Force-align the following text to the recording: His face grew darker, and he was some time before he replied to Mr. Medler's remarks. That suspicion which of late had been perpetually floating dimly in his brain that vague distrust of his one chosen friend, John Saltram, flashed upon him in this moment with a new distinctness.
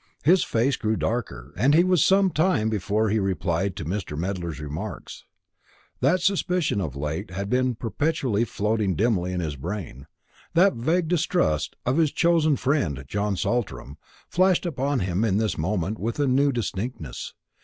His 0.23 0.43
face 0.43 0.77
grew 0.77 0.95
darker, 0.95 1.53
and 1.55 1.75
he 1.75 1.83
was 1.83 2.03
some 2.03 2.31
time 2.31 2.69
before 2.71 3.11
he 3.11 3.19
replied 3.19 3.75
to 3.75 3.85
Mr. 3.85 4.17
Medler's 4.17 4.59
remarks. 4.59 5.25
That 5.99 6.21
suspicion 6.21 6.79
which 6.79 6.87
of 6.87 6.95
late 6.95 7.29
had 7.29 7.51
been 7.51 7.75
perpetually 7.75 8.43
floating 8.43 8.95
dimly 8.95 9.31
in 9.31 9.41
his 9.41 9.55
brain 9.55 10.07
that 10.55 10.73
vague 10.73 11.07
distrust 11.07 11.75
of 11.85 11.97
his 11.97 12.09
one 12.09 12.15
chosen 12.15 12.55
friend, 12.55 13.03
John 13.07 13.37
Saltram, 13.37 13.99
flashed 14.27 14.65
upon 14.65 15.01
him 15.01 15.23
in 15.23 15.37
this 15.37 15.55
moment 15.55 15.99
with 15.99 16.19
a 16.19 16.25
new 16.25 16.51
distinctness. 16.51 17.35